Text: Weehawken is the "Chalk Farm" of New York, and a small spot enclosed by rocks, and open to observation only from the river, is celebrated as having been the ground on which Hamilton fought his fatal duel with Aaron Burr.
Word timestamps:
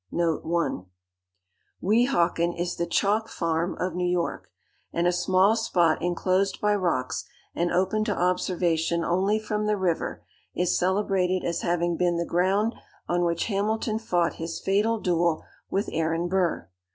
Weehawken 1.79 2.53
is 2.57 2.75
the 2.77 2.87
"Chalk 2.87 3.29
Farm" 3.29 3.77
of 3.79 3.93
New 3.93 4.09
York, 4.09 4.49
and 4.91 5.05
a 5.05 5.11
small 5.11 5.55
spot 5.55 6.01
enclosed 6.01 6.59
by 6.59 6.73
rocks, 6.75 7.23
and 7.53 7.71
open 7.71 8.03
to 8.05 8.17
observation 8.17 9.03
only 9.03 9.37
from 9.37 9.67
the 9.67 9.77
river, 9.77 10.23
is 10.55 10.75
celebrated 10.75 11.43
as 11.43 11.61
having 11.61 11.97
been 11.97 12.17
the 12.17 12.25
ground 12.25 12.73
on 13.07 13.23
which 13.23 13.45
Hamilton 13.45 13.99
fought 13.99 14.37
his 14.41 14.59
fatal 14.59 14.99
duel 14.99 15.43
with 15.69 15.87
Aaron 15.91 16.27
Burr. 16.27 16.67